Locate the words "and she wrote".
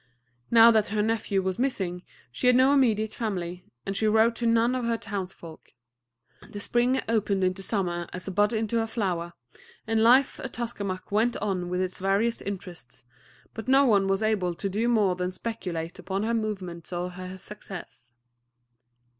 3.85-4.35